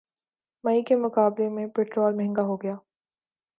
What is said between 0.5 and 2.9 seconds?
مئی کے مقابلے میں پٹرول مہنگا ہوگیا